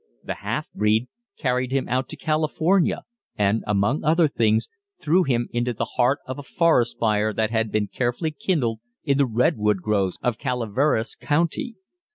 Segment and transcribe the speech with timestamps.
[0.23, 3.03] "The Half Breed" carried him out to California,
[3.35, 4.67] and, among other things,
[4.99, 9.19] threw him into the heart of a forest fire that had been carefully kindled in
[9.19, 11.75] the redwood groves of Calaveras County.